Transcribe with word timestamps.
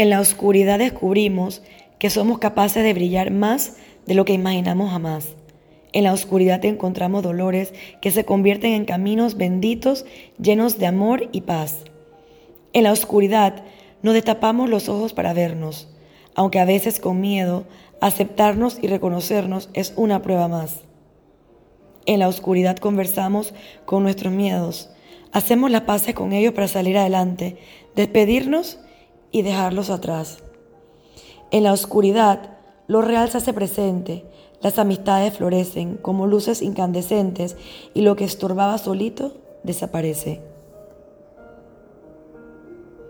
En 0.00 0.08
la 0.08 0.20
oscuridad 0.20 0.78
descubrimos 0.78 1.60
que 1.98 2.08
somos 2.08 2.38
capaces 2.38 2.82
de 2.82 2.94
brillar 2.94 3.30
más 3.30 3.76
de 4.06 4.14
lo 4.14 4.24
que 4.24 4.32
imaginamos 4.32 4.90
jamás. 4.90 5.36
En 5.92 6.04
la 6.04 6.14
oscuridad 6.14 6.64
encontramos 6.64 7.22
dolores 7.22 7.74
que 8.00 8.10
se 8.10 8.24
convierten 8.24 8.72
en 8.72 8.86
caminos 8.86 9.36
benditos 9.36 10.06
llenos 10.40 10.78
de 10.78 10.86
amor 10.86 11.28
y 11.32 11.42
paz. 11.42 11.84
En 12.72 12.84
la 12.84 12.92
oscuridad 12.92 13.62
nos 14.00 14.14
destapamos 14.14 14.70
los 14.70 14.88
ojos 14.88 15.12
para 15.12 15.34
vernos, 15.34 15.90
aunque 16.34 16.60
a 16.60 16.64
veces 16.64 16.98
con 16.98 17.20
miedo, 17.20 17.66
aceptarnos 18.00 18.78
y 18.80 18.86
reconocernos 18.86 19.68
es 19.74 19.92
una 19.96 20.22
prueba 20.22 20.48
más. 20.48 20.80
En 22.06 22.20
la 22.20 22.28
oscuridad 22.28 22.78
conversamos 22.78 23.52
con 23.84 24.02
nuestros 24.02 24.32
miedos, 24.32 24.88
hacemos 25.32 25.70
las 25.70 25.82
paces 25.82 26.14
con 26.14 26.32
ellos 26.32 26.54
para 26.54 26.68
salir 26.68 26.96
adelante, 26.96 27.58
despedirnos 27.94 28.78
y 29.32 29.42
dejarlos 29.42 29.90
atrás. 29.90 30.38
En 31.50 31.64
la 31.64 31.72
oscuridad, 31.72 32.58
lo 32.86 33.02
real 33.02 33.30
se 33.30 33.38
hace 33.38 33.52
presente, 33.52 34.24
las 34.60 34.78
amistades 34.78 35.36
florecen 35.36 35.96
como 35.96 36.26
luces 36.26 36.62
incandescentes 36.62 37.56
y 37.94 38.02
lo 38.02 38.16
que 38.16 38.24
estorbaba 38.24 38.76
solito 38.78 39.34
desaparece. 39.62 40.49